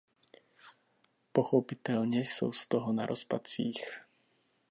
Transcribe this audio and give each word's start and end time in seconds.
Pochopitelně 1.31 2.19
jsou 2.19 2.53
z 2.53 2.67
toho 2.67 2.93
na 2.93 3.05
rozpacích. 3.05 3.85